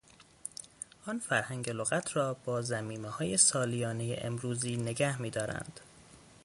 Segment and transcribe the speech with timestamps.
[1.07, 5.79] آن فرهنگ لغت را با ضمیمههای سالیانه امروزی نگه میدارند.